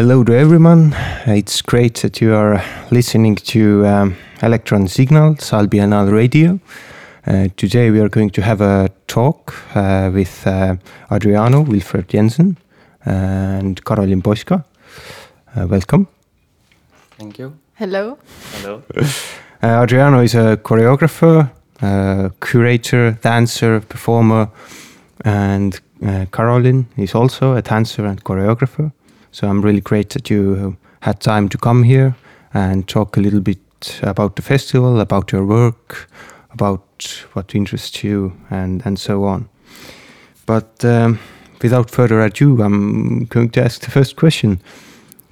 [0.00, 0.94] Hello to everyone.
[1.26, 6.58] It's great that you are listening to um, Electron Signal, Saal Biennale Radio.
[7.26, 10.76] Uh, today we are going to have a talk uh, with uh,
[11.12, 12.56] Adriano Wilfert Jensen
[13.04, 14.64] and Karolin Poska.
[15.54, 16.08] Uh, welcome.
[17.18, 17.52] Thank you.
[17.74, 18.16] Hello.
[18.54, 18.82] Hello.
[19.62, 21.50] Uh, Adriano is a choreographer,
[21.82, 24.48] uh, curator, dancer, performer,
[25.22, 28.90] and uh, Caroline is also a dancer and choreographer.
[29.32, 32.16] So I'm really great that you had time to come here
[32.52, 36.08] and talk a little bit about the festival, about your work,
[36.50, 39.48] about what interests you, and, and so on.
[40.46, 41.18] But um,
[41.62, 44.60] without further ado, I'm going to ask the first question.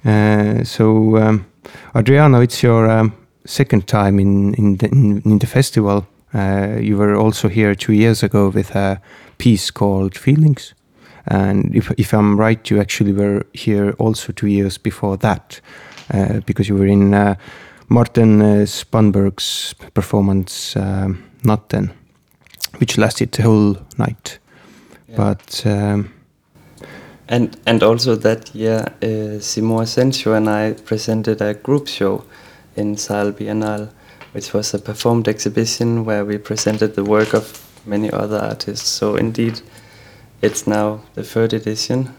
[0.05, 1.45] Uh, so, um,
[1.93, 3.13] Adriano, it's your um,
[3.45, 6.07] second time in, in, the, in, in the festival.
[6.33, 9.01] Uh, you were also here two years ago with a
[9.37, 10.73] piece called Feelings.
[11.25, 15.61] And if, if I'm right, you actually were here also two years before that,
[16.13, 17.35] uh, because you were in uh,
[17.87, 21.91] Martin uh, Spångberg's performance, um, Natten,
[22.77, 24.39] which lasted the whole night.
[25.07, 25.15] Yeah.
[25.17, 26.13] But um,
[27.31, 32.23] And and also that year, uh, Simon Asencio and I presented a group show
[32.75, 33.89] in Saal Biennale,
[34.33, 38.89] which was a performed exhibition where we presented the work of many other artists.
[38.89, 39.61] So indeed,
[40.41, 42.09] it's now the third edition.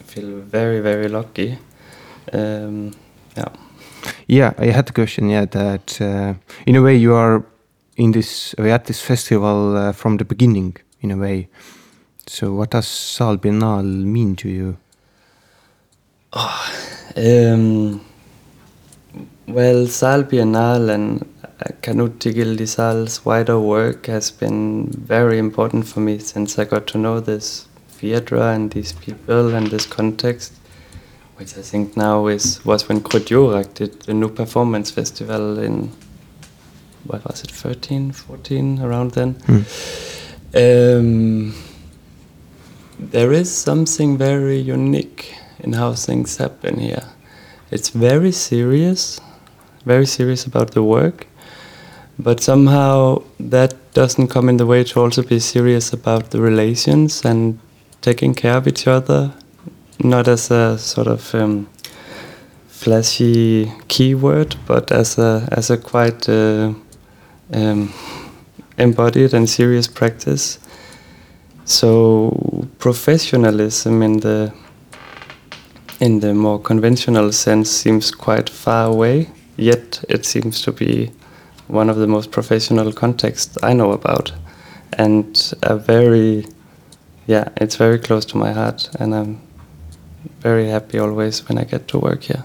[0.00, 1.58] I feel very very lucky.
[2.32, 2.92] Um,
[3.36, 3.48] yeah.
[4.26, 5.28] yeah, I had the question.
[5.28, 6.34] Yeah, that uh,
[6.66, 7.44] in a way you are
[7.96, 11.48] in this uh, at this festival uh, from the beginning, in a way.
[12.26, 14.76] So, what does Saal Biennale mean to you?
[17.16, 18.00] Um,
[19.48, 21.29] well, Saal Biennale and
[21.82, 26.98] Kanuti Gildi Saal's wider work has been very important for me since I got to
[26.98, 30.54] know this theatre and these people and this context,
[31.36, 35.92] which I think now is was when Krodjorak did the new performance festival in
[37.04, 39.36] what was it 13, 14 around then.
[40.54, 41.54] Um,
[42.98, 47.04] there is something very unique in how things happen here.
[47.70, 49.20] It's very serious,
[49.84, 51.26] very serious about the work,
[52.22, 57.24] but somehow that doesn't come in the way to also be serious about the relations
[57.24, 57.58] and
[58.02, 59.32] taking care of each other,
[59.98, 61.66] not as a sort of um,
[62.68, 66.72] flashy keyword, but as a as a quite uh,
[67.52, 67.92] um,
[68.76, 70.58] embodied and serious practice.
[71.64, 74.52] So professionalism in the
[76.00, 81.12] in the more conventional sense seems quite far away, yet it seems to be
[81.70, 84.32] one of the most professional contexts I know about,
[84.92, 86.44] and a very
[87.26, 89.40] yeah, it's very close to my heart, and I'm
[90.40, 92.44] very happy always when I get to work here.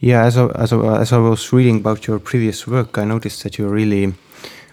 [0.00, 3.42] Yeah, as I, as, I, as I was reading about your previous work, I noticed
[3.44, 4.14] that you're really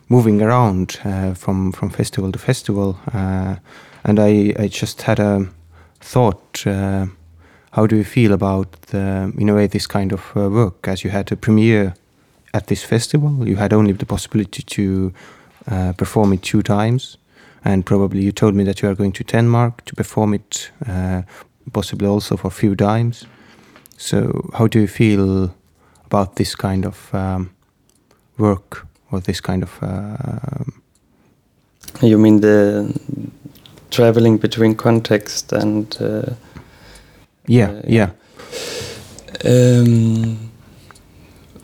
[0.09, 3.55] moving around uh, from from festival to festival, uh,
[4.03, 5.47] and I, I just had a
[6.01, 6.65] thought.
[6.65, 7.05] Uh,
[7.71, 10.87] how do you feel about the, in a way this kind of uh, work?
[10.87, 11.93] As you had a premiere
[12.53, 15.13] at this festival, you had only the possibility to
[15.71, 17.17] uh, perform it two times,
[17.63, 21.21] and probably you told me that you are going to Denmark to perform it, uh,
[21.71, 23.25] possibly also for a few times.
[23.97, 25.49] So, how do you feel
[26.05, 27.49] about this kind of um,
[28.37, 29.79] work or this kind of?
[29.81, 30.63] Uh,
[32.01, 32.85] You mean the
[33.89, 36.33] traveling between context and uh,
[37.47, 38.09] yeah, Uh, yeah,
[39.45, 40.37] Um,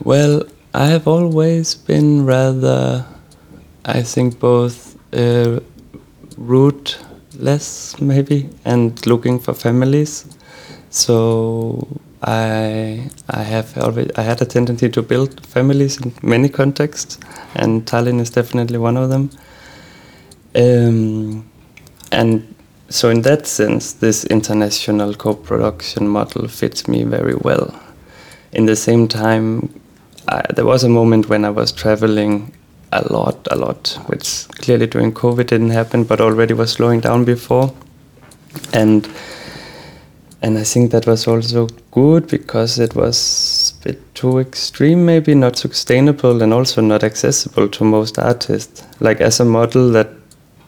[0.06, 0.44] well,
[0.74, 3.06] I have always been rather,
[3.86, 5.62] I think, both uh,
[6.38, 10.26] rootless, maybe, and looking for families.
[10.92, 11.88] So
[12.22, 17.18] I I have always I had a tendency to build families in many contexts,
[17.56, 19.32] and Tallinn is definitely one of them.
[20.56, 21.50] Um,
[22.12, 22.56] and
[22.90, 27.74] so in that sense, this international co-production model fits me very well.
[28.52, 29.70] In the same time,
[30.28, 32.54] I, there was a moment when I was traveling
[32.92, 37.26] a lot, a lot, which clearly during COVID didn't happen, but already was slowing down
[37.26, 37.74] before,
[38.74, 39.08] and
[40.42, 45.36] and I think that was also good because it was a bit too extreme, maybe
[45.36, 48.84] not sustainable, and also not accessible to most artists.
[49.00, 50.10] Like as a model that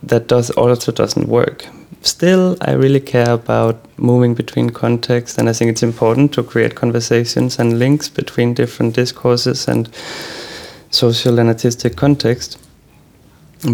[0.04, 1.66] that does also doesn't work.
[2.04, 6.74] Still, I really care about moving between contexts, and I think it's important to create
[6.74, 9.88] conversations and links between different discourses and
[10.90, 12.58] social and artistic context.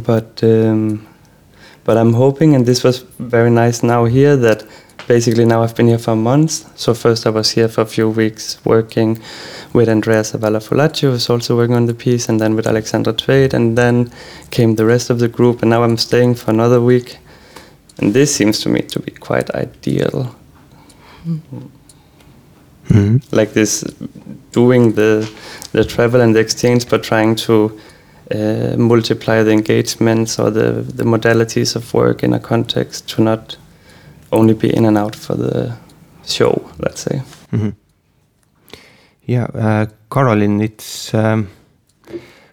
[0.03, 1.07] But um,
[1.85, 4.65] but I'm hoping, and this was very nice now here, that
[5.07, 6.65] basically now I've been here for months.
[6.75, 9.21] So first I was here for a few weeks working
[9.71, 13.53] with Andrea Zavala Folache, who's also working on the piece, and then with Alexandra Tveit,
[13.53, 14.11] and then
[14.51, 17.19] came the rest of the group, and now I'm staying for another week.
[17.99, 20.35] And this seems to me to be quite ideal.
[22.89, 23.21] Mhm.
[23.31, 23.83] Like this,
[24.51, 25.27] doing the
[25.73, 27.71] the travel and the exchange, but trying to
[28.31, 33.57] uh, multiply the engagements or the the modalities of work in a context to not
[34.31, 35.73] only be in and out for the
[36.25, 36.61] show.
[36.79, 37.21] Let's say.
[37.51, 37.73] Mhm.
[39.25, 41.47] Yeah, uh, Karolin, it's um,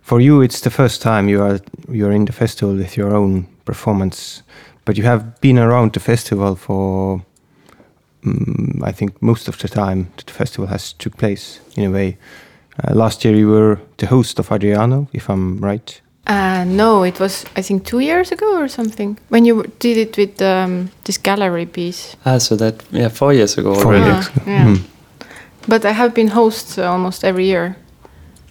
[0.03, 0.43] for you.
[0.43, 4.43] It's the first time you are you are in the festival with your own performance,
[4.85, 7.21] but you have been around the festival for.
[8.23, 11.91] mm I think most of the time that the festival has took place in a
[11.91, 12.17] way.
[12.83, 16.01] Uh, last year you were the host of Adriano, if I'm right.
[16.27, 20.17] Uh, no, it was I think two years ago or something when you did it
[20.17, 22.17] with um, this gallery piece.
[22.25, 24.11] Ah, so that yeah, four years ago Four already.
[24.11, 24.29] years.
[24.29, 24.67] Ah, yeah.
[24.67, 24.81] Mm.
[25.69, 27.77] But I have been host uh, almost every year,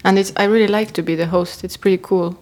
[0.04, 1.64] and it's I really like to be the host.
[1.64, 2.36] It's pretty cool.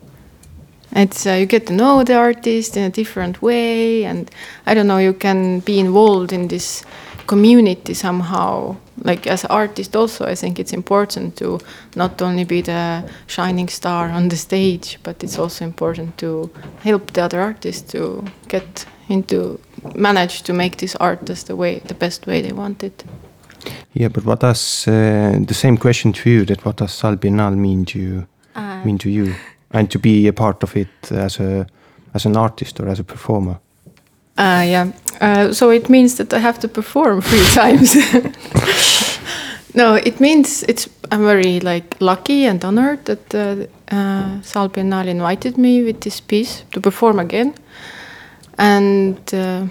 [0.93, 4.29] It's uh, you get to know the artist in a different way, and
[4.65, 4.97] I don't know.
[4.97, 6.83] You can be involved in this
[7.27, 8.75] community somehow.
[9.03, 11.59] Like as an artist, also I think it's important to
[11.95, 16.49] not only be the shining star on the stage, but it's also important to
[16.83, 19.59] help the other artists to get into
[19.95, 23.03] manage to make this art as the way the best way they want it.
[23.93, 26.45] Yeah, but what does uh, the same question to you?
[26.45, 28.27] That what does Saal Biennale mean to you?
[28.55, 29.33] Uh, mean to you,
[29.73, 31.65] and to be a part of it as a
[32.13, 33.59] as an artist or as a performer?
[34.37, 34.91] Uh, yeah.
[35.21, 37.95] Uh, so it means that I have to perform three times.
[39.75, 40.89] no, it means it's.
[41.11, 46.21] I'm very like lucky and honored that uh, uh, Saal Biennale invited me with this
[46.21, 47.53] piece to perform again,
[48.57, 49.67] and uh,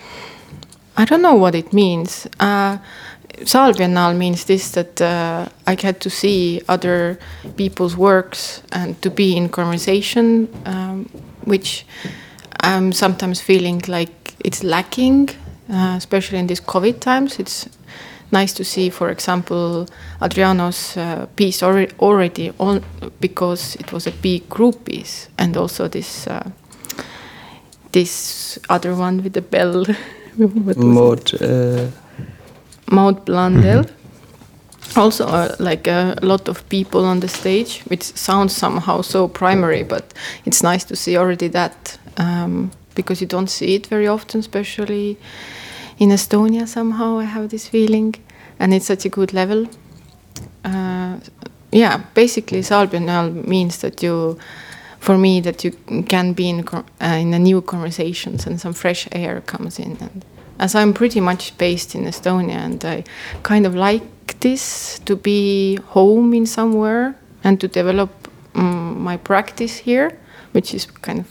[0.97, 2.27] I don't know what it means.
[3.45, 7.19] Saal Biennale means this that uh, I get to see other
[7.57, 11.09] people's works and to be in conversation, um,
[11.45, 11.87] which
[12.61, 15.31] I'm sometimes feeling like it's lacking,
[15.73, 17.39] uh, especially in these COVID times.
[17.39, 17.69] It's
[18.31, 19.87] nice to see, for example,
[20.21, 22.85] Adriano's uh, piece already, already on
[23.21, 26.51] because it was a big group piece, and also this uh,
[27.93, 29.87] this other one with the bell.
[30.37, 31.43] What was
[32.91, 33.85] Maud Blandel.
[34.97, 39.85] Also, uh, like a lot of people on the stage, which sounds somehow so primary,
[39.85, 40.13] but
[40.45, 45.17] it's nice to see already that um, because you don't see it very often, especially
[45.99, 46.67] in Estonia.
[46.67, 48.15] Somehow, I have this feeling,
[48.59, 49.69] and it's such a good level.
[50.65, 51.19] Uh,
[51.73, 54.39] yeah, basically, Saal Biennale means that you,
[54.99, 55.71] for me, that you
[56.09, 59.97] can be in uh, in a new conversations and some fresh air comes in.
[60.01, 60.25] And
[60.61, 63.05] as I'm pretty much based in Estonia, and I
[63.43, 64.03] kind of like
[64.41, 68.11] this to be home in somewhere and to develop
[68.55, 70.11] um, my practice here,
[70.53, 71.27] which is kind of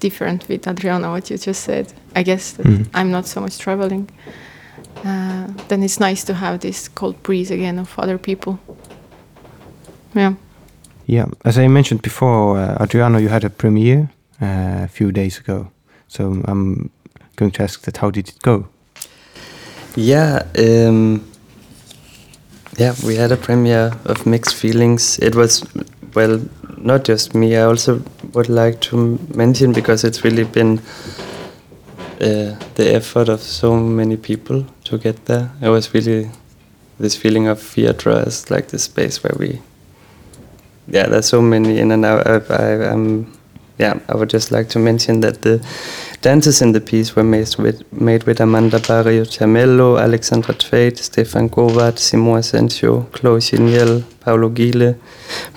[0.00, 1.92] different with Adriana, what you just said.
[2.16, 2.86] I guess that Mhm.
[2.94, 4.08] I'm not so much traveling.
[5.04, 8.58] Uh, then it's nice to have this cold breeze again of other people.
[10.14, 10.34] Yeah.
[11.06, 14.08] Yeah, as I mentioned before, uh, Adriano, you had a premiere
[14.40, 15.66] uh, a few days ago.
[16.08, 16.90] So I'm
[17.36, 18.68] going to ask that how did it go?
[19.94, 21.24] Yeah, um,
[22.78, 25.18] yeah, we had a premiere of Mixed Feelings.
[25.18, 25.64] It was,
[26.14, 26.40] well,
[26.78, 27.56] not just me.
[27.56, 30.78] I also would like to mention because it's really been
[32.20, 35.50] uh, the effort of so many people to get there.
[35.60, 36.30] It was really
[36.98, 39.60] this feeling of theatre as like the space where we,
[40.88, 42.26] yeah, there's so many in and out.
[42.26, 43.32] I, I, um,
[43.78, 45.64] yeah, I would just like to mention that the
[46.20, 51.48] dances in the piece were made with, made with Amanda Barrio Charmelo, Alexandra Tveit, Stefan
[51.48, 54.94] Govat, Simon Asencio, Chloe Chignell, Paolo Gile,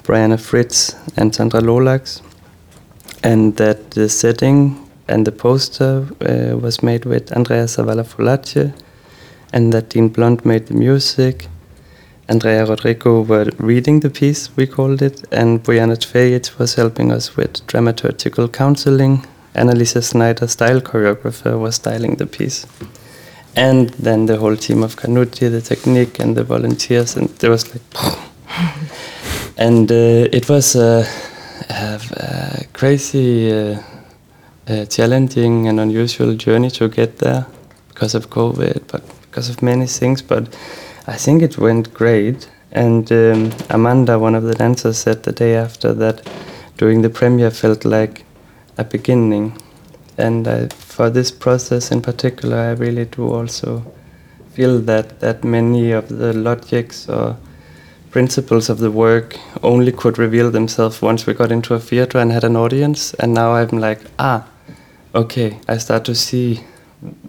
[0.03, 2.21] Bryana Fritz, and Sandra Lolax.
[3.23, 8.73] And that the setting and the poster uh, was made with Andrea Zavala Folache,
[9.53, 11.47] and that Dean Blunt made the music.
[12.27, 17.37] Andrea Rodrigo were reading the piece, we called it, and Brianna Tveit was helping us
[17.37, 19.23] with dramaturgical counseling.
[19.53, 22.65] Annalisa Snyder, style choreographer, was styling the piece.
[23.55, 27.71] And then the whole team of Kanuti, the technique, and the volunteers, and there was
[27.71, 27.83] like.
[29.57, 31.07] and uh, it was a,
[31.69, 33.81] a, a crazy, uh,
[34.67, 37.45] uh, challenging, and unusual journey to get there
[37.89, 40.23] because of COVID, but because of many things.
[40.23, 40.53] But
[41.07, 42.49] I think it went great.
[42.71, 46.27] And um, Amanda, one of the dancers, said the day after that
[46.77, 48.25] during the premiere felt like
[48.77, 49.57] a beginning.
[50.17, 53.85] And I, for this process in particular, I really do also
[54.53, 57.37] feel that that many of the logics or
[58.09, 62.31] principles of the work only could reveal themselves once we got into a theater and
[62.31, 63.13] had an audience.
[63.15, 64.47] And now I'm like, ah,
[65.13, 66.61] okay, I start to see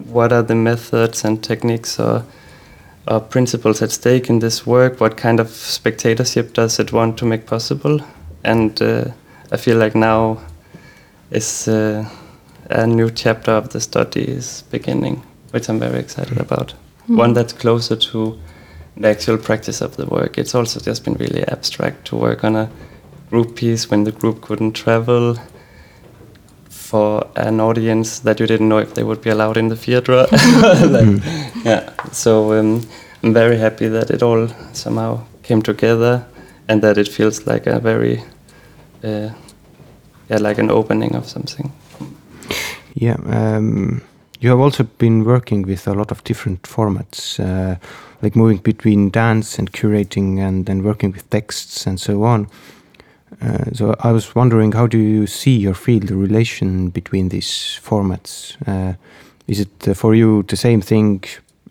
[0.05, 2.23] what are the methods and techniques or,
[3.07, 4.99] or principles at stake in this work.
[4.99, 8.01] What kind of spectatorship does it want to make possible?
[8.43, 9.05] And uh,
[9.51, 10.39] I feel like now
[11.31, 12.09] is uh,
[12.69, 16.73] a new chapter of the study is beginning, which I'm very excited about.
[17.07, 18.37] One that's closer to
[18.97, 20.37] the actual practice of the work.
[20.37, 22.69] It's also just been really abstract to work on a
[23.29, 25.37] group piece when the group couldn't travel
[26.87, 30.25] for an audience that you didn't know if they would be allowed in the theater.
[30.95, 31.21] like,
[31.65, 31.91] yeah.
[32.13, 32.81] So um,
[33.23, 36.25] I'm very happy that it all somehow came together
[36.69, 38.23] and that it feels like a very,
[39.03, 39.29] uh,
[40.29, 41.73] yeah, like an opening of something.
[42.93, 44.01] Yeah, um,
[44.39, 47.75] you have also been working with a lot of different formats, uh,
[48.21, 52.47] like moving between dance and curating, and then working with texts and so on.
[53.41, 57.79] Uh, so I was wondering, how do you see or feel the relation between these
[57.83, 58.55] formats?
[58.67, 58.95] Uh,
[59.47, 61.23] is it uh, for you the same thing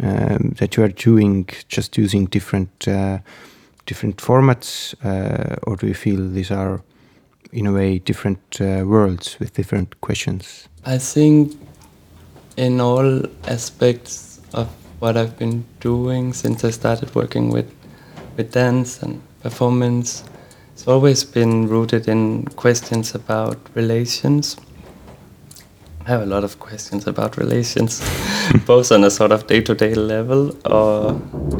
[0.02, 3.18] um, that you are doing, just using different uh,
[3.86, 6.82] different formats, uh, or do you feel these are,
[7.52, 10.68] in a way, different worlds with different questions?
[10.84, 11.56] I think
[12.56, 17.72] in all aspects of what I've been doing since I started working with
[18.36, 20.24] with dance and performance,
[20.76, 24.58] it's always been rooted in questions about relations.
[26.04, 28.04] I have a lot of questions about relations,
[28.66, 31.12] both on a sort of day-to-day level or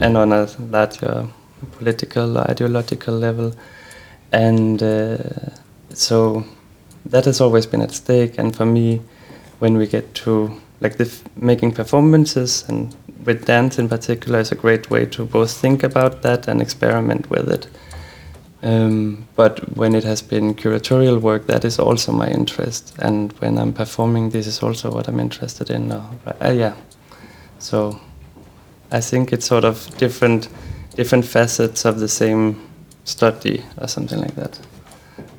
[0.02, 1.26] and on a larger
[1.78, 3.54] political or ideological level,
[4.32, 5.16] and uh,
[5.94, 6.44] so
[7.06, 8.37] that has always been at stake.
[8.37, 9.00] And for me,
[9.61, 12.94] when we get to like the f- making performances and
[13.25, 17.30] with dance in particular is a great way to both think about that and experiment
[17.30, 17.66] with it.
[18.62, 23.58] Um, but when it has been curatorial work, that is also my interest, and when
[23.58, 26.10] I'm performing, this is also what I'm interested in now.
[26.42, 26.75] Uh, yeah,
[27.58, 28.00] so
[28.90, 30.48] I think it's sort of different,
[30.96, 32.56] different facets of the same
[33.04, 34.58] study or something like that,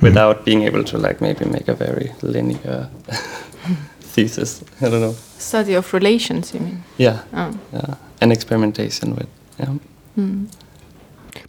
[0.01, 2.88] without being able to like maybe make a very linear
[4.00, 4.63] thesis.
[4.79, 5.15] I don't know.
[5.39, 6.83] Study of relations, you mean?
[6.97, 7.51] Yeah, Oh.
[7.74, 9.27] yeah, and experimentation with
[9.59, 9.74] yeah.
[10.17, 10.47] Mm.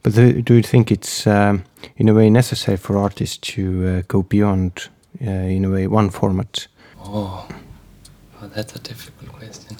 [0.03, 1.65] But do, do you think it's um,
[1.97, 4.89] in a way necessary for artists to uh, go beyond,
[5.21, 6.67] uh, in a way, one format?
[7.01, 7.49] Oh,
[8.41, 9.77] oh, that's a difficult question.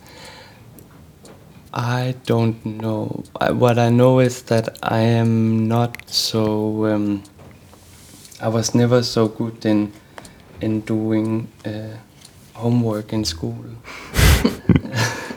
[1.73, 3.23] I don't know.
[3.41, 6.87] I, what I know is that I am not so.
[6.87, 7.23] Um,
[8.41, 9.93] I was never so good in
[10.61, 11.97] in doing uh,
[12.55, 13.65] homework in school.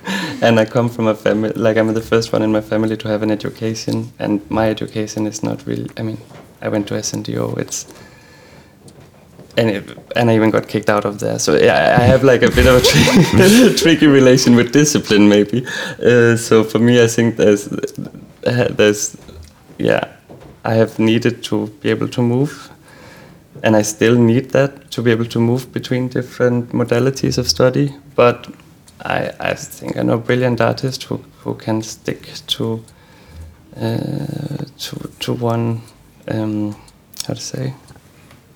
[0.42, 3.08] and I come from a family like I'm the first one in my family to
[3.08, 5.90] have an education, and my education is not really.
[5.98, 6.18] I mean,
[6.62, 7.58] I went to SNDO.
[7.60, 7.86] It's
[9.58, 11.38] and it, and I even got kicked out of there.
[11.38, 15.66] So yeah, I have like a bit of a tri- tricky relation with discipline, maybe.
[16.04, 17.66] Uh, so for me, I think there's
[18.42, 19.16] there's
[19.78, 20.06] yeah,
[20.66, 22.72] I have needed to be able to move,
[23.64, 27.94] and I still need that to be able to move between different modalities of study.
[28.16, 28.48] But
[29.02, 32.84] I I think I know brilliant artists who who can stick to
[33.78, 35.82] uh, to to one
[36.28, 36.76] um,
[37.28, 37.74] how to say.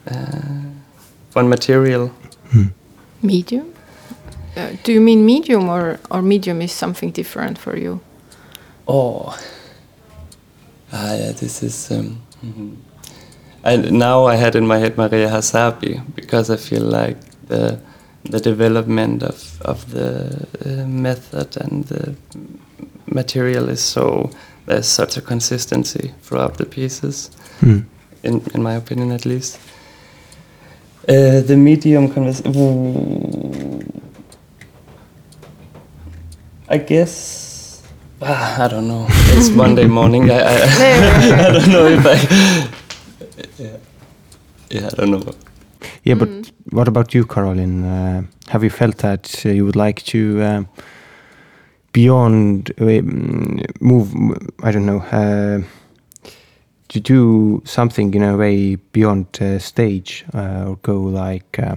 [0.07, 0.75] Uh,
[1.33, 2.11] one material.
[3.21, 3.73] Medium?
[4.55, 7.99] Uh, do you mean medium or, or medium is something different for you?
[8.87, 9.37] Oh,
[10.93, 11.91] ah, yeah, this is.
[11.91, 12.77] Um, mhm.
[13.63, 17.79] I, now I had in my head Maria Hassabi because I feel like the
[18.31, 22.15] the development of of the uh, method and the
[23.05, 24.29] material is so
[24.65, 27.29] there's such a consistency throughout the pieces,
[27.59, 27.79] Hmm.
[28.23, 29.59] in in my opinion at least.
[31.07, 32.41] Uh, the medium convers.
[36.67, 37.83] I guess.
[38.21, 39.05] Ah, I don't know.
[39.37, 40.31] It's Monday morning.
[40.31, 42.69] I, I, I don't know if I.
[43.59, 43.77] Yeah.
[44.71, 45.33] Yeah, I don't know.
[46.03, 46.29] Yeah, but
[46.75, 47.83] what about you, Karolin?
[47.83, 50.69] Uh, have you felt that uh, you would like to um,
[51.93, 53.01] beyond uh,
[53.79, 54.13] move?
[54.61, 54.99] I don't know.
[54.99, 55.61] Uh,
[56.89, 61.75] to do something in a way beyond uh, stage, uh, or go like uh,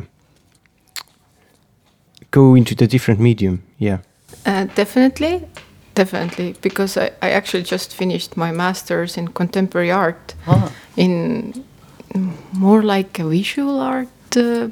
[2.30, 3.62] go into the different medium.
[3.78, 3.98] Yeah.
[4.44, 5.46] Uh, definitely,
[5.94, 10.34] definitely, because I, I actually just finished my master's in contemporary art
[10.96, 11.64] in
[12.14, 14.68] mm, more like a visual art uh,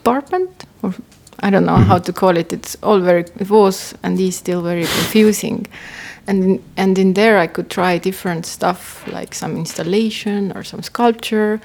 [0.00, 0.94] department, or
[1.46, 2.52] I don't know how to call it.
[2.52, 5.66] It's all very, it was and is still very confusing.
[6.26, 10.82] and in, and in there I could try different stuff like some installation or some
[10.82, 11.60] sculpture,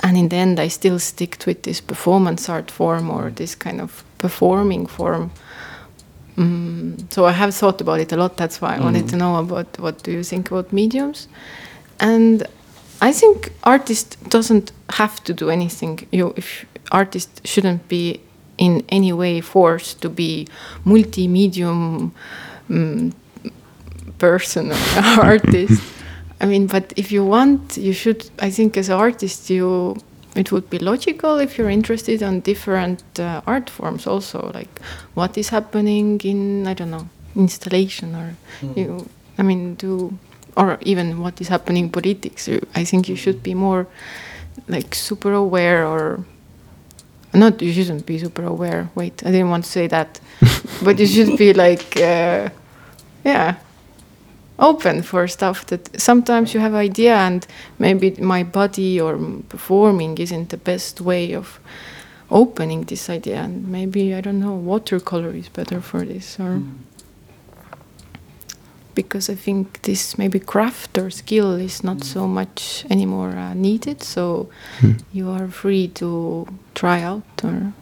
[0.00, 3.80] and in the end I still stick with this performance art form or this kind
[3.80, 5.30] of performing form.
[6.36, 8.36] Mm, so I have thought about it a lot.
[8.36, 11.28] That's why I wanted to know about what do you think about mediums,
[12.00, 12.42] and
[13.00, 16.08] I think artist doesn't have to do anything.
[16.10, 18.20] You, if artist shouldn't be
[18.58, 20.46] in any way forced to be
[20.84, 22.14] multi-medium
[22.70, 23.14] um,
[24.18, 24.76] person or
[25.22, 25.82] artist.
[26.40, 28.28] I mean, but if you want, you should.
[28.40, 29.96] I think as an artist, you
[30.34, 34.80] it would be logical if you're interested on different uh, art forms also, like
[35.14, 38.34] what is happening in I don't know installation or
[38.76, 39.08] you.
[39.38, 40.18] I mean, do
[40.56, 42.48] or even what is happening in politics.
[42.74, 43.86] I think you should be more
[44.68, 46.24] like super aware or
[47.34, 48.90] not you shouldn't be super aware.
[48.94, 50.20] Wait i didn't want to say that.
[50.82, 52.48] But you should be like uh,
[53.24, 53.54] yeah
[54.58, 57.46] open for stuff that sometimes you have idea and
[57.78, 61.58] maybe my body or performing isn't the best way of
[62.30, 63.42] opening this idea.
[63.42, 66.62] And maybe i don't know watercolor is better for this or
[68.94, 74.02] because I think this maybe craft or skill is not so much anymore uh, needed.
[74.02, 74.48] So
[75.12, 77.72] you are free to try out, or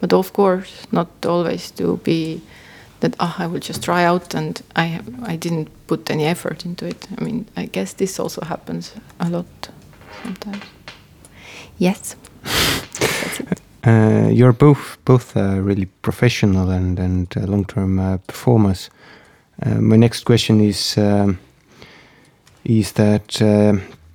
[0.00, 2.40] but of course not always to be
[3.00, 6.86] that ah I will just try out and I I didn't put any effort into
[6.86, 7.08] it.
[7.18, 9.70] I mean I guess this also happens a lot
[10.24, 10.64] sometimes.
[11.78, 12.16] Yes.
[13.86, 18.90] Uh, you're both both uh, really professional and and uh, long term uh, performers.
[19.60, 21.38] Uh, my next question is um,
[22.64, 23.72] is that uh,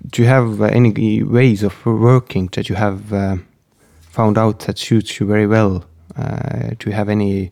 [0.10, 3.02] do you have uh, any ways of working that you have
[4.02, 5.84] found out that suits you very well?
[6.15, 7.52] Do you have any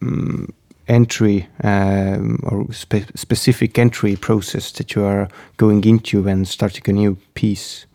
[0.00, 0.48] um,
[0.86, 6.92] entry um, or spe- specific entry process that you are going into when starting a
[6.92, 7.86] new piece?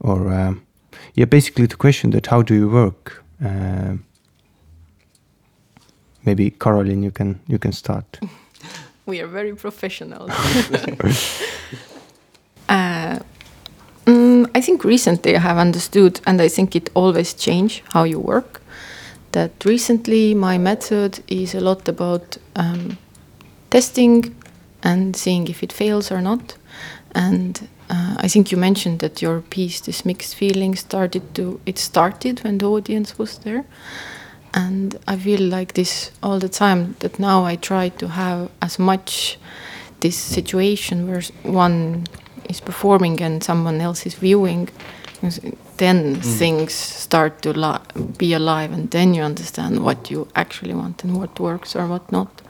[0.00, 0.56] Or
[1.14, 3.24] yeah, basically the question that how do you work?
[6.24, 8.20] Maybe Karolin, you can you can start.
[9.08, 10.30] We are very professional.
[12.68, 13.18] uh,
[14.04, 18.20] mm, I think recently I have understood, and I think it always change how you
[18.20, 18.60] work.
[19.32, 22.98] That recently my method is a lot about um,
[23.70, 24.36] testing
[24.82, 26.56] and seeing if it fails or not.
[27.14, 31.78] And uh, I think you mentioned that your piece, this mixed feeling, started to it
[31.78, 33.64] started when the audience was there
[34.54, 38.78] and I feel like this all the time that now I try to have as
[38.78, 39.38] much
[40.00, 42.06] this situation where one
[42.48, 44.68] is performing and someone else is viewing
[45.78, 46.38] then mm.
[46.38, 51.16] things start to li- be alive and then you understand what you actually want and
[51.16, 52.42] what works or what not.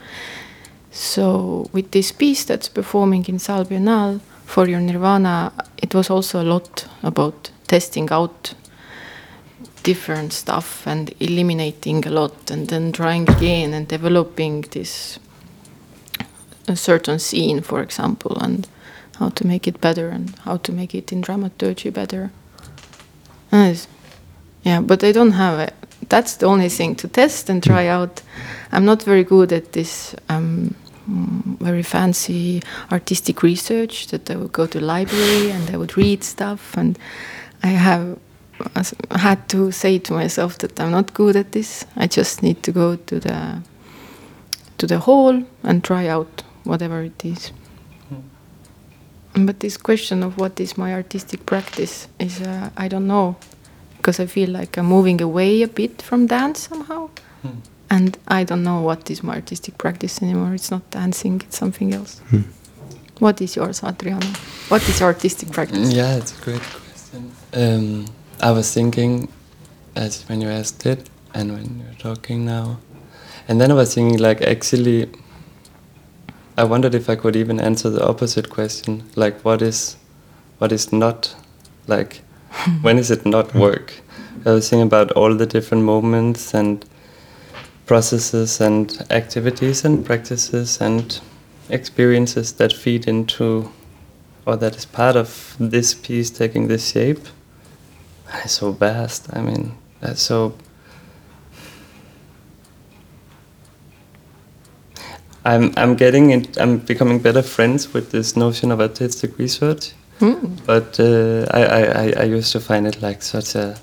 [0.90, 6.42] So with this piece that's performing in Saal Biennale for your Nirvana it was also
[6.42, 8.54] a lot about testing out
[9.92, 15.18] different stuff and eliminating a lot and then trying again and developing this
[16.68, 18.68] a certain scene for example and
[19.18, 22.30] how to make it better and how to make it in dramaturgy better.
[23.50, 23.88] It's-
[24.62, 25.74] yeah but i don't have it
[26.08, 28.22] that's the only thing to test and try out.
[28.72, 30.74] I'm not very good at this um,
[31.60, 36.76] very fancy artistic research that i would go to library and i would read stuff
[36.76, 36.98] and
[37.62, 38.18] i have
[38.74, 41.84] as- had to say to myself that I'm not good at this.
[41.96, 43.62] I just need to go to the
[44.78, 47.52] to the hall and try out whatever it is.
[49.34, 53.36] But this question of what is my artistic practice is uh, I don't know
[53.96, 57.10] because I feel like I'm moving away a bit from dance somehow.
[57.90, 60.54] And I don't know what is my artistic practice anymore.
[60.54, 62.20] It's not dancing, it's something else.
[63.18, 64.26] What is yours, Adriana?
[64.68, 65.92] What is your artistic practice?
[65.92, 67.32] Yeah, it's a great question.
[67.54, 68.04] Um,
[68.40, 69.26] I was thinking,
[69.96, 72.78] as when you asked it, and when you're talking now,
[73.48, 75.10] and then I was thinking, like, actually,
[76.56, 79.96] I wondered if I could even answer the opposite question, like, what is,
[80.58, 81.34] what is not,
[81.88, 82.20] like,
[82.82, 83.92] when is it not work?
[84.46, 86.84] I was thinking about all the different moments and
[87.86, 91.20] processes and activities and practices and
[91.70, 93.72] experiences that feed into
[94.46, 97.26] or that is part of this piece taking this shape
[98.44, 100.54] It's so vast i mean that's so
[105.44, 110.56] i'm i'm getting it i'm becoming better friends with this notion of artistic research Hmm.
[110.66, 113.76] but uh, I, I, I- used to find it like such a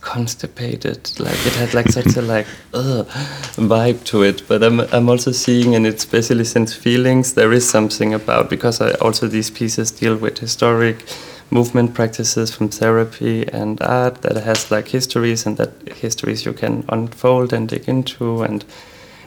[0.00, 1.18] constipated.
[1.18, 3.08] Like it had like such a like ugh,
[3.56, 4.46] vibe to it.
[4.46, 8.80] But I'm I'm also seeing, and it's especially since feelings, there is something about because
[8.80, 11.02] I also these pieces deal with historic
[11.50, 16.84] movement practices from therapy and art that has like histories and that histories you can
[16.88, 18.42] unfold and dig into.
[18.42, 18.64] And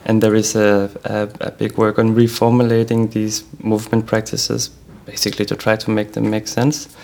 [0.06, 4.70] and there is a, a, a big work on reformulating these movement practices
[5.06, 6.96] basically to try to make them make sense.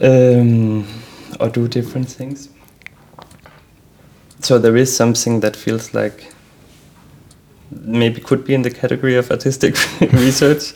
[0.00, 0.86] Um,
[1.40, 2.48] or do different things.
[4.40, 6.34] So there is something that feels like
[7.70, 9.74] maybe could be in the category of artistic
[10.12, 10.74] research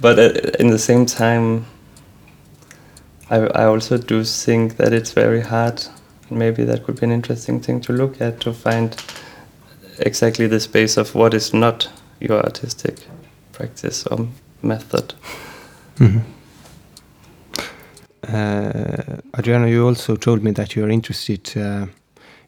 [0.00, 1.66] but uh, in the same time
[3.30, 5.82] I, I also do think that it's very hard.
[6.30, 8.96] Maybe that could be an interesting thing to look at to find
[9.98, 11.88] exactly the space of what is not
[12.20, 12.96] your artistic
[13.52, 14.28] practice or
[14.62, 15.14] method.
[15.96, 16.20] Mm-hmm.
[18.28, 21.86] Uh, Adriano, you also told me that you are interested uh,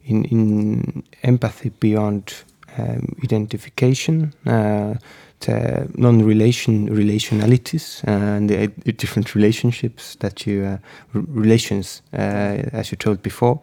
[0.05, 2.45] in in empathy beyond
[2.79, 4.33] um, identification.
[4.47, 4.95] Uh,
[5.49, 10.79] uh, non-relation relationalities and the, the, different relationships that you uh,
[11.13, 13.61] relations uh, as you told before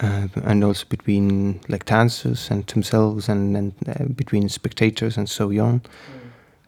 [0.00, 5.46] uh, and also between like dancers and themselves and, and uh, between spectators and so
[5.46, 5.82] on mm.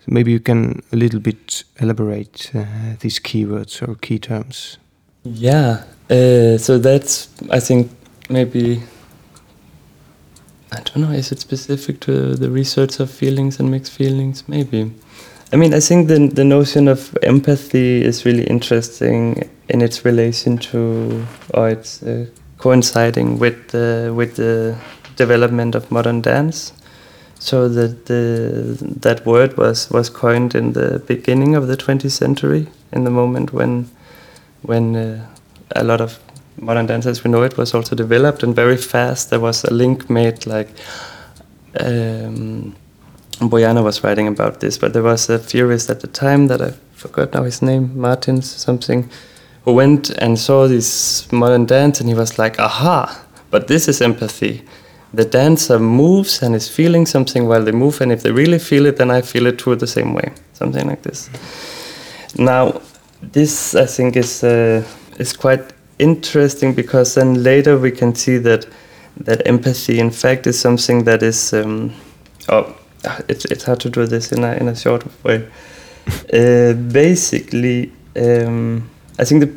[0.00, 2.64] so maybe you can a little bit elaborate uh,
[3.00, 4.78] these keywords or key terms
[5.24, 7.90] yeah so that's i think
[8.30, 8.82] maybe
[10.70, 11.10] I don't know.
[11.10, 14.44] Is it specific to the research of feelings and mixed feelings?
[14.48, 14.92] Maybe.
[15.52, 20.58] I mean, I think the the notion of empathy is really interesting in its relation
[20.58, 22.26] to, or it's uh,
[22.58, 24.76] coinciding with the with the
[25.16, 26.72] development of modern dance.
[27.38, 32.66] So that the that word was was coined in the beginning of the 20th century,
[32.92, 33.88] in the moment when
[34.62, 35.26] when uh,
[35.76, 36.18] a lot of
[36.60, 39.30] modern dance as we know it was also developed and very fast.
[39.30, 40.68] There was a link made like
[41.80, 42.74] um,
[43.40, 46.72] Bojana was writing about this but there was a theorist at the time that I
[46.92, 49.08] forgot now his name Martins something
[49.64, 54.02] who went and saw this modern dance and he was like aha but this is
[54.02, 54.62] empathy.
[55.14, 58.86] The dancer moves and is feeling something while they move and if they really feel
[58.86, 61.30] it then I feel it too the same way something like this.
[62.36, 62.80] Now
[63.22, 64.84] this I think is uh,
[65.18, 68.66] is quite interesting because then later we can see that
[69.24, 71.52] that empathy, in fact, is something that is.
[71.52, 71.92] Um,
[72.48, 72.74] oh,
[73.28, 75.46] it's it's hard to do this in a in a short way.
[76.32, 79.50] uh, basically, um, I think the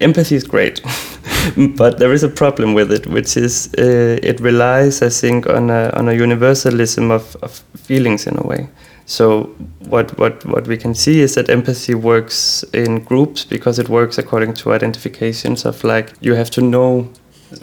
[0.00, 0.80] empathy is great,
[1.76, 5.70] but there is a problem with it, which is uh, it relies, I think, on
[5.70, 8.68] a on a universalism of, of feelings in a way.
[9.06, 9.44] So
[9.80, 14.16] what, what, what we can see is that empathy works in groups because it works
[14.18, 17.10] according to identifications of like you have to know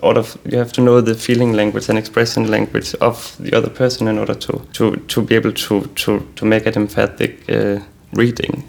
[0.03, 3.69] out of you have to know the feeling language and expression language of the other
[3.69, 7.79] person in order to to, to be able to to, to make an emphatic uh,
[8.13, 8.63] reading,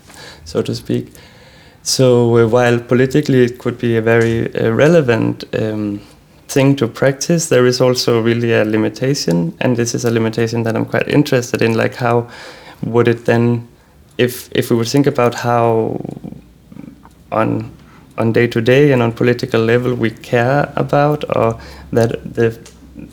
[0.44, 1.12] so to speak.
[1.82, 6.00] So uh, while politically it could be a very uh, relevant um,
[6.48, 10.76] thing to practice, there is also really a limitation, and this is a limitation that
[10.76, 12.28] I'm quite interested in, like how
[12.82, 13.68] would it then,
[14.18, 16.00] if if we would think about how
[17.30, 17.70] on
[18.18, 21.58] on day to day and on political level we care about, or
[21.92, 22.58] that the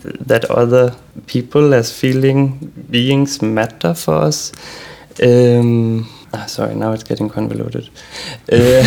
[0.04, 0.96] that other
[1.28, 4.52] people as feeling beings matter for us.
[5.24, 7.90] Um, ah, sorry, now it's getting convoluted.
[8.52, 8.84] Uh,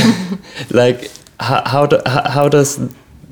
[0.71, 2.79] like how how, do, how does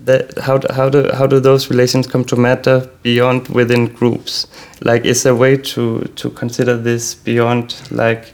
[0.04, 4.46] that how do, how do how do those relations come to matter beyond within groups?
[4.80, 8.32] Like, is there a way to to consider this beyond like,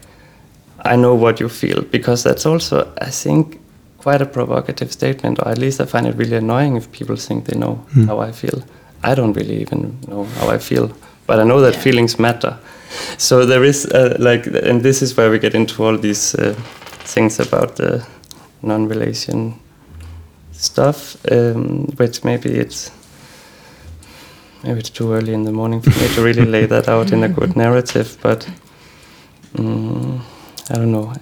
[0.84, 3.58] I know what you feel because that's also I think
[3.98, 7.44] quite a provocative statement, or at least I find it really annoying if people think
[7.46, 8.06] they know mm.
[8.06, 8.62] how I feel.
[9.02, 10.90] I don't really even know how I feel,
[11.26, 11.80] but I know that yeah.
[11.80, 12.56] feelings matter.
[13.18, 16.54] So there is uh, like, and this is where we get into all these uh,
[17.04, 18.06] things about the
[18.62, 19.54] non-relation
[20.58, 22.90] stuff, um, which maybe it's
[24.62, 27.22] maybe it's too early in the morning for me to really lay that out in
[27.22, 28.48] a good narrative, but
[29.58, 30.22] um,
[30.70, 31.12] I don't know.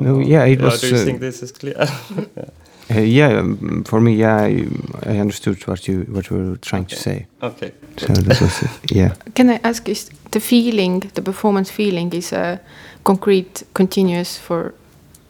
[0.00, 0.80] No, yeah, it was.
[0.80, 1.74] do you uh, think this is clear?
[2.36, 2.44] yeah.
[2.90, 4.66] Uh, yeah, um, for me, yeah, I,
[5.06, 6.96] I, understood what you what you were trying okay.
[6.96, 7.26] to say.
[7.40, 7.72] Okay.
[7.96, 8.70] So that was it.
[8.90, 9.14] Yeah.
[9.34, 9.88] Can I ask?
[9.88, 12.58] Is the feeling, the performance feeling, is a
[13.04, 14.74] concrete, continuous for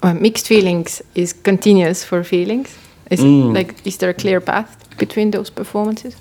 [0.03, 1.03] uh, mixed feelings?
[1.15, 2.79] Is continuous for feelings?
[3.11, 3.53] Is mm.
[3.55, 6.17] like is there a clear path between those performances?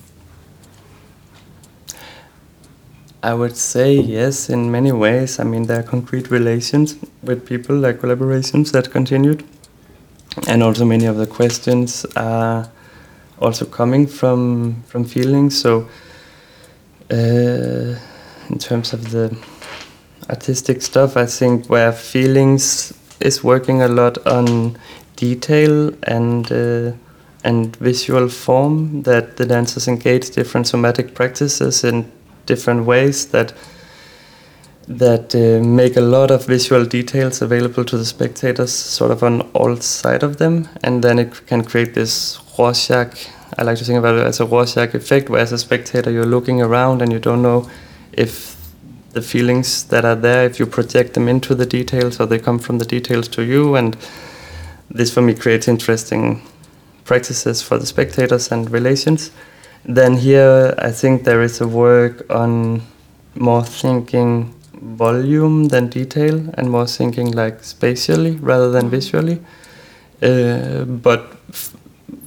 [3.22, 5.40] I would say yes, in many ways.
[5.40, 9.44] I mean, there are concrete relations with people, like collaborations that continued,
[10.48, 12.72] and also many of the questions are
[13.40, 15.60] also coming from from feelings.
[15.60, 15.90] So,
[17.12, 18.00] uh,
[18.50, 19.38] in terms of the
[20.30, 24.78] artistic stuff, I think where feelings is working a lot on
[25.20, 26.92] detail and uh,
[27.44, 32.12] and visual form that the dancers engage different somatic practices in
[32.46, 33.54] different ways that
[34.88, 39.42] that uh, make a lot of visual details available to the spectators, sort of on
[39.54, 43.30] all sides of them, and then it can create this Rorschach.
[43.58, 46.26] I like to think about it as a Rorschach effect, where as a spectator you're
[46.26, 47.70] looking around and you don't know
[48.14, 48.58] if
[49.14, 52.60] the feelings that are there, if you project them into the details or they come
[52.60, 53.96] from the details to you, and
[54.92, 56.42] this for me creates interesting
[57.06, 59.32] practices for the spectators and relations.
[59.86, 62.82] Then here, I think there is a work on
[63.36, 69.40] more thinking volume than detail and more thinking like spatially rather than visually.
[70.22, 71.76] Uh, but f-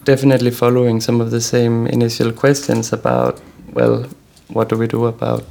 [0.04, 3.40] definitely following some of the same initial questions about,
[3.72, 4.06] well,
[4.48, 5.44] what do we do about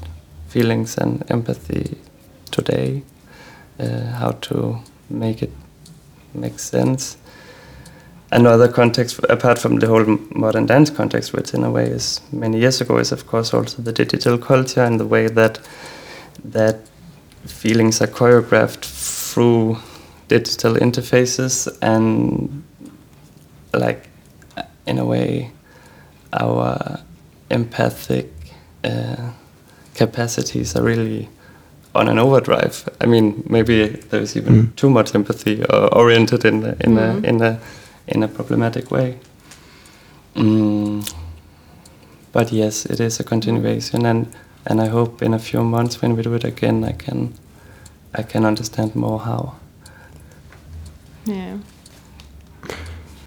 [0.47, 1.97] feelings and empathy
[2.51, 3.03] today?
[3.79, 4.77] Uh, how to
[5.09, 5.51] make it
[6.33, 7.17] make sense?
[8.31, 12.59] Another context, apart from the whole modern dance context, which in a way is many
[12.59, 15.59] years ago, is of course also the digital culture and the way that
[16.45, 16.79] that
[17.45, 18.85] feelings are choreographed
[19.33, 19.77] through
[20.27, 22.63] digital interfaces and
[23.73, 24.07] like
[24.85, 25.51] in a way
[26.33, 26.99] our
[27.49, 28.31] empathic
[28.83, 29.31] uh,
[29.93, 31.27] capacities are really
[31.93, 32.87] on an overdrive.
[33.01, 34.75] I mean, maybe there's even Mm.
[34.75, 37.23] too much empathy or oriented in a, in Mm.
[37.23, 37.57] a in a
[38.07, 39.15] in a problematic way.
[40.35, 41.03] Mm.
[42.33, 44.25] But yes, it is a continuation, and
[44.65, 47.33] and I hope in a few months when we do it again, I can
[48.19, 49.53] I can understand more how.
[51.25, 51.57] Yeah.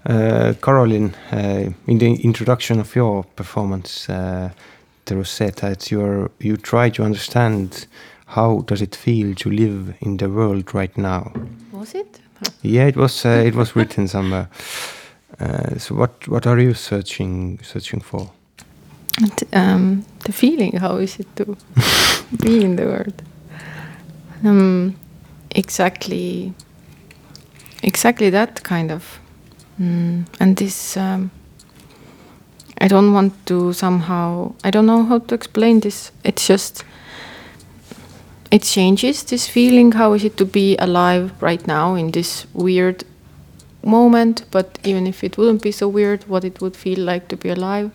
[0.07, 4.49] Uh, Karolin, uh, in the introduction of your performance, uh,
[5.05, 7.87] there was said that you are, you try to understand
[8.25, 11.31] how does it feel to live in the world right now.
[11.71, 12.19] Was it?
[12.61, 14.49] Yeah, it was uh, it was written somewhere.
[15.39, 18.31] Uh, so what what are you searching searching for?
[19.17, 21.55] And, um, the feeling, how is it to
[22.43, 23.21] be in the world?
[24.43, 24.95] Um,
[25.51, 26.53] exactly,
[27.81, 29.19] exactly that kind of.
[29.79, 31.31] Mm, and this, um,
[32.81, 36.11] I don't want to somehow, I don't know how to explain this.
[36.25, 36.83] It's just,
[38.51, 39.91] it changes this feeling.
[39.93, 43.03] How is it to be alive right now in this weird
[43.83, 44.45] moment?
[44.51, 47.49] But even if it wouldn't be so weird, what it would feel like to be
[47.49, 47.91] alive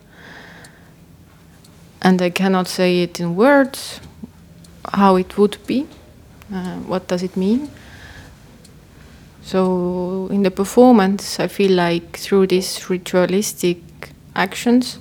[2.02, 4.00] and I cannot say it in words
[4.92, 5.86] how it would be.
[6.52, 7.70] Uh, what does it mean?
[9.42, 13.78] So in the performance, I feel like through these ritualistic
[14.34, 14.98] actions,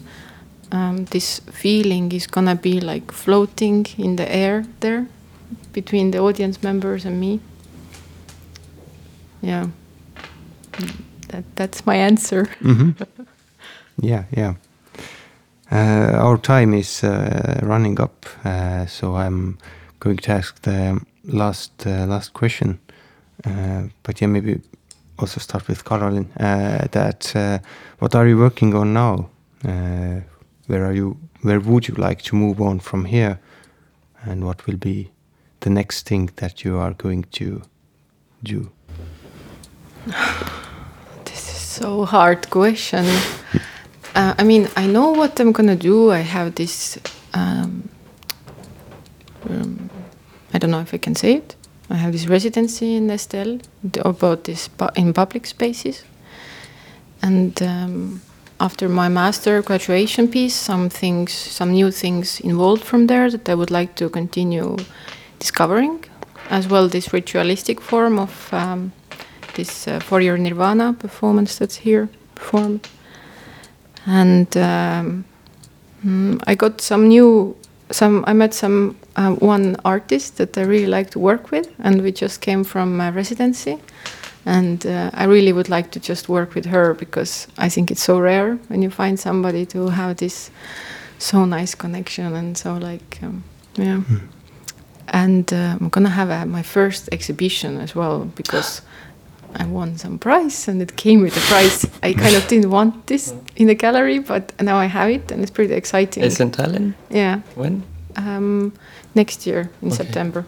[0.71, 5.07] um, this feeling is gonna be like floating in the air there
[5.81, 7.39] between the audience members and me.
[9.41, 9.67] Yeah,
[11.29, 12.43] that, that's my answer.
[12.61, 12.91] hmm
[14.01, 14.53] yeah, yeah.
[15.71, 19.57] Uh, our time is uh, running up, uh, so I'm
[19.99, 22.79] going to ask the last uh, last question.
[23.45, 24.59] Uh, but yeah, maybe
[25.17, 26.25] also start with Karolin.
[26.39, 27.61] Uh, that
[27.99, 29.29] what are you working on now?
[30.67, 31.17] Where are you?
[31.43, 33.37] Where would you like to move on from here?
[34.25, 35.09] And what will be
[35.61, 37.61] the next thing that you are going to
[38.43, 38.71] do?
[41.25, 43.05] This is so hard question.
[44.15, 46.11] Uh, I mean, I know what I'm gonna do.
[46.11, 46.97] I have this.
[47.33, 47.89] Um,
[49.49, 49.89] um,
[50.53, 51.55] I don't know if I can say it.
[51.89, 53.59] I have this residency in Estelle
[54.03, 56.03] about this pu- in public spaces,
[57.21, 58.21] and um,
[58.59, 63.55] after my master graduation piece, some things, some new things involved from there that I
[63.55, 64.75] would like to continue
[65.39, 66.03] discovering,
[66.49, 68.91] as well this ritualistic form of um,
[69.55, 72.87] this uh, for your nirvana performance that's here performed.
[74.05, 75.25] And um,
[76.05, 77.55] mm, i got some new
[77.91, 82.01] some i met some uh, one artist that i really like to work with and
[82.01, 83.77] we just came from my residency.
[84.45, 88.03] And uh, i really would like to just work with her because i think it's
[88.03, 90.51] so rare when you find somebody to have this
[91.17, 93.43] so nice connection and so like um,
[93.75, 94.01] yeah
[95.13, 98.81] and uh, i'm gonna have a, my first exhibition as well because
[99.59, 101.87] I won some prize and it came with a prize.
[102.03, 105.41] I kind of didn't want this in the gallery, but now I have it and
[105.41, 106.23] it's pretty exciting.
[106.23, 106.93] It's in Tallinn.
[107.09, 107.81] yeah, When?
[108.15, 108.71] um,
[109.15, 109.95] next year in Okay.
[110.03, 110.43] September,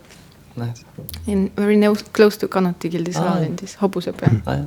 [0.55, 0.85] Nice.
[1.27, 3.45] in very no, close to Kanuti Gildi Saal Ah.
[3.45, 4.29] in this Hobusepää.
[4.45, 4.65] Ah, yeah.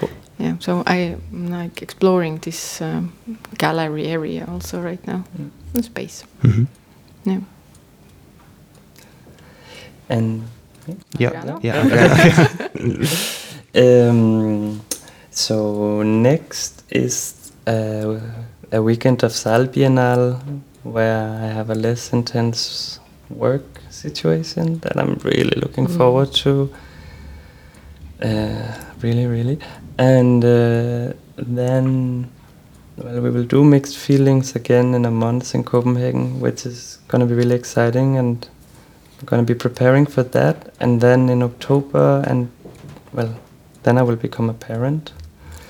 [0.00, 0.10] Cool.
[0.38, 3.12] Yeah, so I'm like exploring this um,
[3.58, 5.50] gallery area also right now Mm.
[5.74, 6.24] in space.
[6.42, 6.66] Mhm.
[7.26, 7.40] Yeah.
[10.10, 10.42] And
[11.18, 11.60] Yeah, Adriano?
[11.62, 11.82] yeah.
[14.10, 14.80] um,
[15.30, 18.18] so next is uh,
[18.72, 20.40] a weekend of Saal Biennale
[20.82, 25.96] where I have a less intense work situation that I'm really looking Mm.
[25.96, 26.70] forward to.
[28.22, 29.58] Uh, really, really.
[29.98, 32.28] And uh, then,
[32.96, 37.20] well, we will do mixed feelings again in a month in Copenhagen, which is going
[37.20, 38.16] to be really exciting.
[38.18, 38.48] And
[39.20, 40.72] I'm going to be preparing for that.
[40.80, 42.50] And then in October, and
[43.12, 43.34] well,
[43.82, 45.12] then I will become a parent,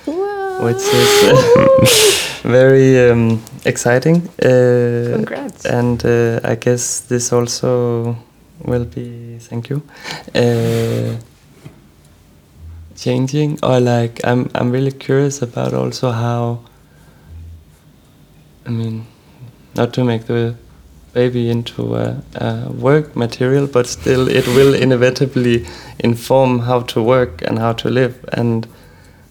[0.06, 4.28] which is very um, exciting.
[4.38, 5.64] Uh, Congrats.
[5.64, 8.16] and uh, I guess this also
[8.64, 9.82] will be thank you
[10.34, 11.16] uh,
[12.94, 16.60] changing or like I'm I'm really curious about also how
[18.66, 19.06] I mean
[19.74, 20.56] not to make the
[21.12, 25.66] baby into a, a work material but still it will inevitably
[25.98, 28.14] inform how to work and how to live.
[28.32, 28.66] And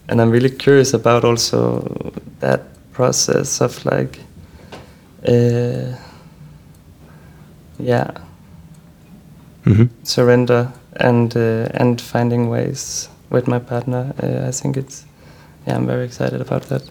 [0.08, 1.82] and I'm really curious about also
[2.40, 2.60] that
[2.92, 4.18] process of like
[5.28, 5.96] uh,
[7.78, 8.10] yeah.
[9.64, 9.88] Mhm.
[10.04, 14.12] surrender and uh, and finding ways with my partner.
[14.22, 15.04] Uh, i think it's
[15.66, 16.82] yeah i'm very excited about that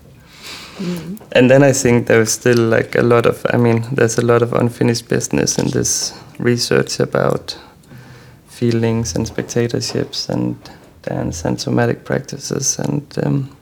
[1.31, 4.41] And then i think there's still like a lot of i mean there's a lot
[4.41, 7.57] of unfinished business in this research about
[8.47, 10.55] feelings and spectatorships and
[11.03, 12.79] dance and somatic practices.
[12.79, 13.55] And um,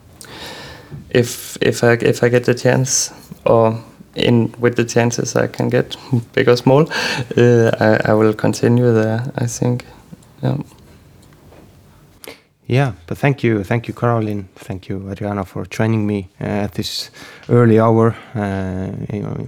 [1.10, 3.12] if if i if i get the chance
[3.44, 3.78] or
[4.14, 5.96] in with the chances i can get
[6.32, 6.90] big or small
[7.36, 9.84] uh, I, I will continue there i think.
[10.42, 10.58] Yeah
[12.68, 16.72] Yeah, but thank you, thank you, Karolin, thank you, Adriano, for joining me uh, at
[16.74, 17.10] this
[17.48, 18.90] early hour uh,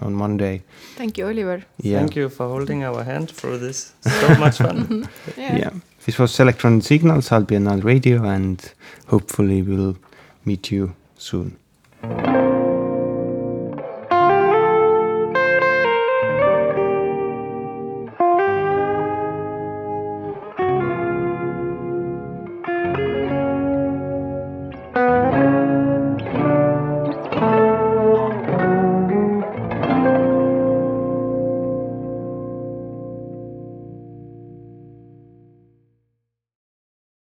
[0.01, 0.63] on Monday.
[0.97, 1.63] Thank you, Oliver.
[1.83, 3.93] Yeah, Thank you for holding our hand through this.
[4.01, 5.07] So much fun.
[5.37, 5.57] Yeah.
[5.57, 5.71] yeah.
[6.07, 8.59] This was Electron Signals, I'll be on Radio, and
[9.09, 9.97] hopefully we'll
[10.47, 11.59] meet you soon.